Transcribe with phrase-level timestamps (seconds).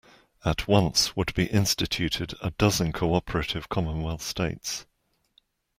[0.43, 4.87] At once would be instituted a dozen cooperative commonwealth states.